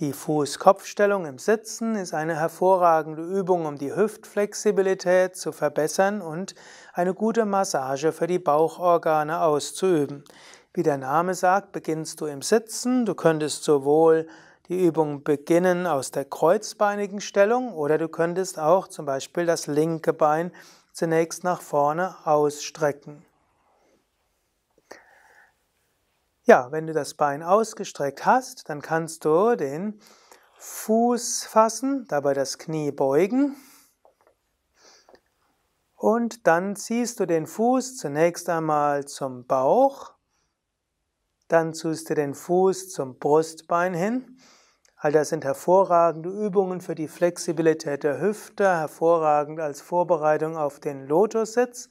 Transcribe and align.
Die 0.00 0.14
Fuß-Kopf-Stellung 0.14 1.26
im 1.26 1.36
Sitzen 1.36 1.94
ist 1.94 2.14
eine 2.14 2.34
hervorragende 2.34 3.22
Übung, 3.22 3.66
um 3.66 3.76
die 3.76 3.94
Hüftflexibilität 3.94 5.36
zu 5.36 5.52
verbessern 5.52 6.22
und 6.22 6.54
eine 6.94 7.12
gute 7.12 7.44
Massage 7.44 8.10
für 8.12 8.26
die 8.26 8.38
Bauchorgane 8.38 9.42
auszuüben. 9.42 10.24
Wie 10.72 10.82
der 10.82 10.96
Name 10.96 11.34
sagt, 11.34 11.72
beginnst 11.72 12.22
du 12.22 12.24
im 12.24 12.40
Sitzen. 12.40 13.04
Du 13.04 13.14
könntest 13.14 13.62
sowohl 13.62 14.26
die 14.68 14.86
Übung 14.86 15.22
beginnen 15.22 15.86
aus 15.86 16.10
der 16.10 16.24
kreuzbeinigen 16.24 17.20
Stellung 17.20 17.74
oder 17.74 17.98
du 17.98 18.08
könntest 18.08 18.58
auch 18.58 18.88
zum 18.88 19.04
Beispiel 19.04 19.44
das 19.44 19.66
linke 19.66 20.14
Bein 20.14 20.50
zunächst 20.94 21.44
nach 21.44 21.60
vorne 21.60 22.16
ausstrecken. 22.24 23.22
Ja, 26.50 26.72
wenn 26.72 26.88
du 26.88 26.92
das 26.92 27.14
Bein 27.14 27.44
ausgestreckt 27.44 28.26
hast, 28.26 28.68
dann 28.68 28.82
kannst 28.82 29.24
du 29.24 29.54
den 29.54 30.00
Fuß 30.58 31.44
fassen, 31.44 32.06
dabei 32.08 32.34
das 32.34 32.58
Knie 32.58 32.90
beugen. 32.90 33.54
Und 35.94 36.48
dann 36.48 36.74
ziehst 36.74 37.20
du 37.20 37.26
den 37.26 37.46
Fuß 37.46 37.98
zunächst 37.98 38.48
einmal 38.48 39.04
zum 39.04 39.46
Bauch, 39.46 40.14
dann 41.46 41.72
ziehst 41.72 42.10
du 42.10 42.16
den 42.16 42.34
Fuß 42.34 42.90
zum 42.90 43.20
Brustbein 43.20 43.94
hin. 43.94 44.36
All 44.96 45.12
das 45.12 45.28
sind 45.28 45.44
hervorragende 45.44 46.30
Übungen 46.30 46.80
für 46.80 46.96
die 46.96 47.06
Flexibilität 47.06 48.02
der 48.02 48.20
Hüfte, 48.20 48.68
hervorragend 48.68 49.60
als 49.60 49.80
Vorbereitung 49.80 50.56
auf 50.56 50.80
den 50.80 51.06
Lotussitz. 51.06 51.88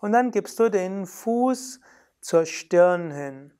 Und 0.00 0.12
dann 0.12 0.30
gibst 0.30 0.60
du 0.60 0.68
den 0.68 1.06
Fuß 1.06 1.80
zur 2.20 2.46
Stirn 2.46 3.10
hin 3.10 3.52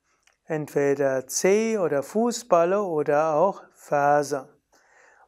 entweder 0.47 1.27
Zeh 1.27 1.77
oder 1.77 2.03
Fußballe 2.03 2.81
oder 2.81 3.35
auch 3.35 3.63
Ferse. 3.73 4.49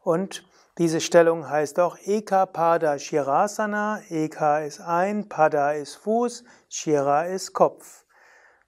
Und 0.02 0.46
diese 0.78 1.02
Stellung 1.02 1.50
heißt 1.50 1.80
auch 1.80 1.98
Eka 2.06 2.46
Pada 2.46 2.98
Shirasana. 2.98 4.02
Eka 4.10 4.60
ist 4.60 4.80
ein, 4.80 5.28
Pada 5.28 5.74
ist 5.74 5.96
Fuß, 5.96 6.46
Shira 6.70 7.26
ist 7.26 7.54
Kopf. 7.54 8.06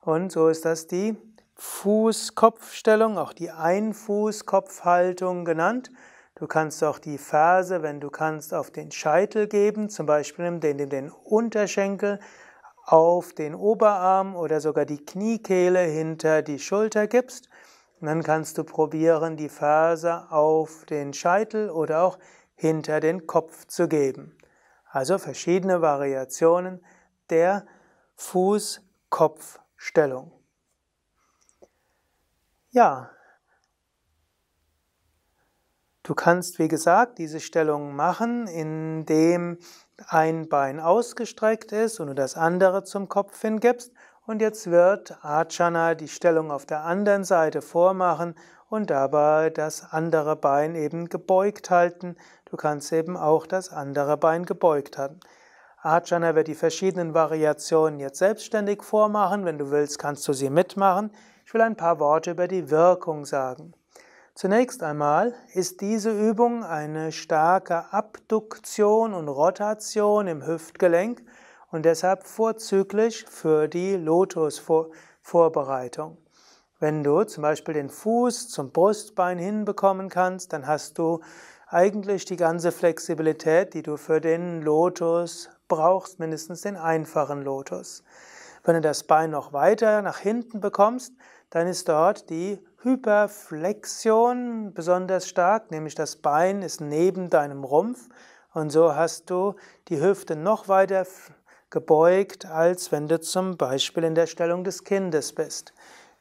Und 0.02 0.32
so 0.32 0.50
ist 0.50 0.66
das 0.66 0.88
die 0.88 1.16
Fuß-Kopf-Stellung, 1.56 3.18
auch 3.18 3.34
die 3.34 3.52
Einfuß-Kopfhaltung 3.52 5.46
genannt. 5.46 5.92
Du 6.36 6.48
kannst 6.48 6.84
auch 6.84 6.98
die 6.98 7.20
Ferse, 7.20 7.84
wenn 7.84 8.00
du 8.00 8.10
kannst, 8.10 8.54
auf 8.54 8.72
den 8.72 8.92
Scheitel 8.92 9.48
geben, 9.48 9.90
zum 9.90 10.08
Beispiel 10.08 10.46
indem 10.46 10.80
du 10.80 10.88
den 10.88 11.12
Unterschenkel 11.12 12.20
auf 12.86 13.34
den 13.34 13.56
Oberarm 13.56 14.36
oder 14.36 14.62
sogar 14.62 14.86
die 14.86 15.04
Kniekehle 15.04 15.82
hinter 15.82 16.42
die 16.42 16.60
Schulter 16.60 17.08
gibst. 17.08 17.50
Und 18.00 18.08
dann 18.08 18.24
kannst 18.24 18.58
du 18.58 18.64
probieren, 18.64 19.36
die 19.38 19.50
Ferse 19.50 20.32
auf 20.32 20.86
den 20.86 21.14
Scheitel 21.14 21.70
oder 21.70 22.04
auch 22.04 22.18
hinter 22.56 23.00
den 23.00 23.28
Kopf 23.28 23.68
zu 23.68 23.88
geben. 23.88 24.36
Also 24.90 25.18
verschiedene 25.18 25.82
Variationen 25.82 26.84
der 27.30 27.66
Fuß-Kopf-Stellung. 28.16 30.32
Ja, 32.72 33.12
du 36.04 36.16
kannst, 36.16 36.60
wie 36.60 36.68
gesagt, 36.68 37.18
diese 37.18 37.40
Stellung 37.40 37.96
machen, 37.96 38.48
indem 38.48 39.58
ein 40.08 40.50
Bein 40.50 40.80
ausgestreckt 40.80 41.72
ist 41.72 42.00
und 42.00 42.08
du 42.08 42.16
das 42.16 42.36
andere 42.36 42.84
zum 42.84 43.10
Kopf 43.10 43.40
hingibst. 43.42 43.92
Und 44.26 44.42
jetzt 44.42 44.70
wird 44.70 45.18
Ajana 45.24 45.96
die 45.96 46.08
Stellung 46.08 46.52
auf 46.52 46.66
der 46.66 46.84
anderen 46.84 47.24
Seite 47.24 47.62
vormachen 47.62 48.36
und 48.70 48.90
dabei 48.90 49.50
das 49.50 49.92
andere 49.92 50.36
Bein 50.36 50.76
eben 50.76 51.10
gebeugt 51.10 51.70
halten. 51.70 52.16
Du 52.46 52.56
kannst 52.56 52.94
eben 52.94 53.18
auch 53.18 53.46
das 53.46 53.72
andere 53.72 54.18
Bein 54.18 54.46
gebeugt 54.46 54.98
halten. 54.98 55.20
Ajana 55.82 56.36
wird 56.36 56.48
die 56.48 56.56
verschiedenen 56.56 57.14
Variationen 57.14 58.00
jetzt 58.00 58.20
selbstständig 58.20 58.84
vormachen. 58.84 59.46
Wenn 59.46 59.58
du 59.58 59.72
willst, 59.72 59.98
kannst 59.98 60.28
du 60.28 60.34
sie 60.34 60.50
mitmachen. 60.50 61.12
Ich 61.46 61.54
will 61.54 61.62
ein 61.62 61.76
paar 61.76 62.00
Worte 62.00 62.32
über 62.32 62.48
die 62.48 62.70
Wirkung 62.70 63.26
sagen. 63.26 63.74
Zunächst 64.42 64.82
einmal 64.82 65.36
ist 65.54 65.82
diese 65.82 66.10
Übung 66.10 66.64
eine 66.64 67.12
starke 67.12 67.94
Abduktion 67.94 69.14
und 69.14 69.28
Rotation 69.28 70.26
im 70.26 70.48
Hüftgelenk 70.48 71.22
und 71.70 71.86
deshalb 71.86 72.26
vorzüglich 72.26 73.24
für 73.30 73.68
die 73.68 73.98
Lotus-Vorbereitung. 73.98 76.18
Wenn 76.80 77.04
du 77.04 77.24
zum 77.24 77.44
Beispiel 77.44 77.76
den 77.76 77.92
Fuß 77.92 78.50
zum 78.50 78.72
Brustbein 78.72 79.38
hinbekommen 79.38 80.10
kannst, 80.10 80.54
dann 80.54 80.66
hast 80.66 80.98
du 80.98 81.20
eigentlich 81.68 82.26
die 82.26 82.38
ganze 82.38 82.72
Flexibilität, 82.72 83.76
die 83.76 83.84
du 83.84 83.96
für 83.96 84.22
den 84.22 84.64
Lotus 84.64 85.52
brauchst, 85.68 86.18
mindestens 86.18 86.62
den 86.62 86.78
einfachen 86.78 87.44
Lotus. 87.44 88.04
Wenn 88.64 88.74
du 88.74 88.82
das 88.82 89.04
Bein 89.04 89.30
noch 89.30 89.54
weiter 89.54 90.02
nach 90.02 90.18
hinten 90.18 90.62
bekommst, 90.62 91.14
dann 91.52 91.68
ist 91.68 91.90
dort 91.90 92.32
die 92.32 92.58
Hyperflexion 92.84 94.74
besonders 94.74 95.28
stark, 95.28 95.70
nämlich 95.70 95.94
das 95.94 96.16
Bein 96.16 96.64
ist 96.64 96.82
neben 96.82 97.30
deinem 97.30 97.64
Rumpf 97.64 98.10
und 98.56 98.72
so 98.72 98.96
hast 98.96 99.30
du 99.30 99.54
die 99.88 100.02
Hüfte 100.02 100.36
noch 100.36 100.68
weiter 100.68 101.06
gebeugt, 101.70 102.48
als 102.48 102.92
wenn 102.92 103.08
du 103.08 103.20
zum 103.20 103.56
Beispiel 103.56 104.04
in 104.04 104.16
der 104.16 104.26
Stellung 104.26 104.64
des 104.64 104.84
Kindes 104.84 105.34
bist. 105.34 105.74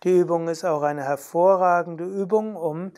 Die 0.02 0.18
Übung 0.18 0.48
ist 0.48 0.64
auch 0.64 0.82
eine 0.82 1.02
hervorragende 1.02 2.04
Übung, 2.04 2.56
um 2.56 2.92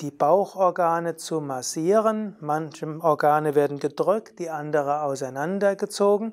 die 0.00 0.12
Bauchorgane 0.12 1.16
zu 1.16 1.40
massieren. 1.40 2.36
Manche 2.40 2.86
Organe 3.00 3.56
werden 3.56 3.80
gedrückt, 3.80 4.38
die 4.38 4.48
andere 4.48 5.02
auseinandergezogen. 5.02 6.32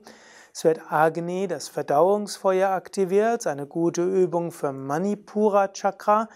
Es 0.54 0.64
wird 0.64 0.92
Agni, 0.92 1.48
das 1.48 1.68
Verdauungsfeuer, 1.68 2.70
aktiviert, 2.70 3.48
eine 3.48 3.66
gute 3.66 4.04
Übung 4.04 4.52
für 4.52 4.72
Manipura 4.72 5.70
Chakra, 5.70 6.28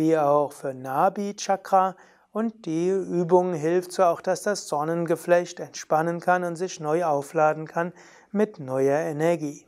wie 0.00 0.16
auch 0.16 0.52
für 0.52 0.72
Nabi 0.72 1.36
Chakra. 1.36 1.94
Und 2.32 2.64
die 2.64 2.88
Übung 2.88 3.52
hilft 3.52 3.92
so 3.92 4.04
auch, 4.04 4.22
dass 4.22 4.40
das 4.40 4.66
Sonnengeflecht 4.66 5.60
entspannen 5.60 6.20
kann 6.20 6.42
und 6.42 6.56
sich 6.56 6.80
neu 6.80 7.04
aufladen 7.04 7.66
kann 7.66 7.92
mit 8.32 8.60
neuer 8.60 9.00
Energie. 9.00 9.66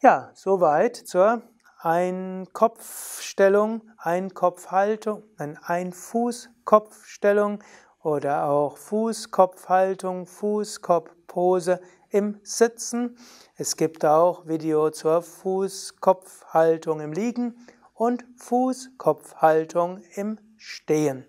Ja, 0.00 0.30
soweit 0.34 0.94
zur 0.94 1.42
Ein-Kopf-Stellung, 1.80 3.82
Ein-Kopf-Haltung, 3.96 5.24
Ein-Fuß-Kopf-Stellung 5.36 7.64
oder 8.04 8.44
auch 8.44 8.76
Fuß-Kopf-Haltung, 8.76 10.26
Fuß-Kopf-Pose 10.26 11.80
im 12.10 12.38
Sitzen. 12.44 13.18
Es 13.56 13.76
gibt 13.76 14.04
auch 14.04 14.46
Video 14.46 14.90
zur 14.90 15.22
Fuß-Kopf-Haltung 15.22 17.00
im 17.00 17.12
Liegen 17.12 17.56
und 17.98 18.24
Fuß-Kopf-Haltung 18.36 20.00
im 20.14 20.38
Stehen. 20.56 21.26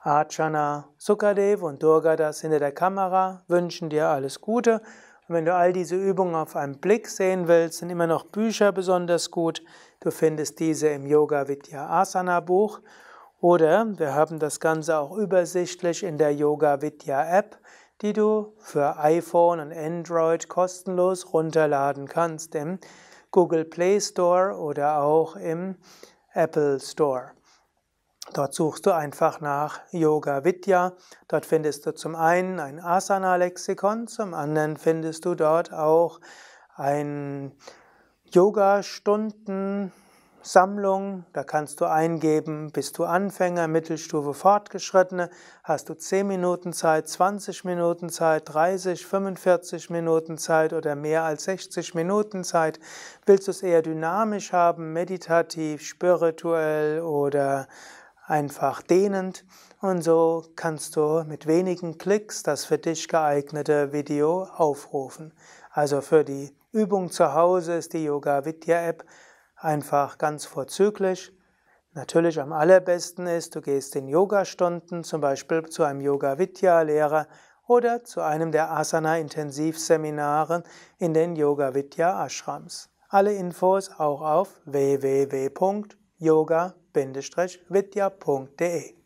Archana 0.00 0.88
Sukadev 0.98 1.62
und 1.62 1.80
Durga 1.82 2.16
das 2.16 2.40
hinter 2.40 2.58
der 2.58 2.72
Kamera 2.72 3.44
wünschen 3.46 3.88
dir 3.88 4.08
alles 4.08 4.40
Gute 4.40 4.82
und 5.26 5.34
wenn 5.34 5.46
du 5.46 5.54
all 5.54 5.72
diese 5.72 5.96
Übungen 5.96 6.34
auf 6.34 6.54
einen 6.54 6.78
Blick 6.78 7.08
sehen 7.08 7.48
willst, 7.48 7.78
sind 7.78 7.88
immer 7.88 8.06
noch 8.06 8.24
Bücher 8.24 8.72
besonders 8.72 9.30
gut. 9.30 9.62
Du 10.00 10.10
findest 10.10 10.60
diese 10.60 10.88
im 10.88 11.06
Yoga 11.06 11.48
Vidya 11.48 11.88
Asana 11.88 12.40
Buch 12.40 12.80
oder 13.40 13.86
wir 13.98 14.14
haben 14.14 14.38
das 14.38 14.60
Ganze 14.60 14.98
auch 14.98 15.16
übersichtlich 15.16 16.02
in 16.02 16.18
der 16.18 16.34
Yoga 16.34 16.82
Vidya 16.82 17.38
App, 17.38 17.58
die 18.02 18.12
du 18.12 18.52
für 18.58 18.98
iPhone 18.98 19.60
und 19.60 19.72
Android 19.72 20.48
kostenlos 20.48 21.32
runterladen 21.32 22.06
kannst 22.06 22.54
im 22.54 22.78
Google 23.30 23.64
Play 23.64 24.00
Store 24.00 24.58
oder 24.58 24.98
auch 24.98 25.36
im 25.36 25.76
Apple 26.34 26.78
Store. 26.80 27.30
Dort 28.32 28.54
suchst 28.54 28.86
du 28.86 28.90
einfach 28.92 29.40
nach 29.40 29.80
Yoga 29.90 30.44
Vidya. 30.44 30.94
Dort 31.28 31.46
findest 31.46 31.86
du 31.86 31.94
zum 31.94 32.16
einen 32.16 32.58
ein 32.58 32.80
Asana-Lexikon, 32.80 34.06
zum 34.06 34.34
anderen 34.34 34.76
findest 34.76 35.24
du 35.24 35.34
dort 35.34 35.72
auch 35.72 36.20
ein 36.74 37.52
Yoga-Stunden 38.24 39.92
Sammlung, 40.46 41.24
da 41.32 41.42
kannst 41.42 41.80
du 41.80 41.86
eingeben, 41.86 42.70
bist 42.70 42.98
du 42.98 43.04
Anfänger, 43.04 43.66
Mittelstufe, 43.66 44.34
Fortgeschrittene, 44.34 45.30
hast 45.62 45.88
du 45.88 45.94
10 45.94 46.26
Minuten 46.26 46.74
Zeit, 46.74 47.08
20 47.08 47.64
Minuten 47.64 48.10
Zeit, 48.10 48.52
30, 48.52 49.06
45 49.06 49.88
Minuten 49.88 50.36
Zeit 50.36 50.74
oder 50.74 50.96
mehr 50.96 51.22
als 51.22 51.44
60 51.44 51.94
Minuten 51.94 52.44
Zeit. 52.44 52.78
Willst 53.24 53.46
du 53.46 53.52
es 53.52 53.62
eher 53.62 53.80
dynamisch 53.80 54.52
haben, 54.52 54.92
meditativ, 54.92 55.80
spirituell 55.80 57.00
oder 57.00 57.66
einfach 58.26 58.82
dehnend? 58.82 59.44
Und 59.80 60.02
so 60.02 60.44
kannst 60.56 60.96
du 60.96 61.24
mit 61.26 61.46
wenigen 61.46 61.98
Klicks 61.98 62.42
das 62.42 62.64
für 62.64 62.78
dich 62.78 63.08
geeignete 63.08 63.92
Video 63.92 64.44
aufrufen. 64.44 65.32
Also 65.70 66.00
für 66.00 66.24
die 66.24 66.56
Übung 66.72 67.10
zu 67.10 67.34
Hause 67.34 67.74
ist 67.74 67.92
die 67.92 68.04
Yoga 68.04 68.44
Vidya 68.44 68.86
App 68.86 69.04
einfach 69.56 70.18
ganz 70.18 70.44
vorzüglich. 70.44 71.32
Natürlich 71.92 72.40
am 72.40 72.52
allerbesten 72.52 73.26
ist, 73.28 73.54
du 73.54 73.60
gehst 73.60 73.94
in 73.94 74.08
Yoga-Stunden, 74.08 75.04
zum 75.04 75.20
Beispiel 75.20 75.64
zu 75.68 75.84
einem 75.84 76.00
Yoga-Vidya-Lehrer 76.00 77.28
oder 77.68 78.02
zu 78.02 78.20
einem 78.20 78.50
der 78.50 78.72
Asana-Intensivseminare 78.72 80.64
in 80.98 81.14
den 81.14 81.36
Yoga-Vidya-Ashrams. 81.36 82.90
Alle 83.08 83.34
Infos 83.34 83.90
auch 83.90 84.22
auf 84.22 84.60
www.yoga-vidya.de 86.94 89.03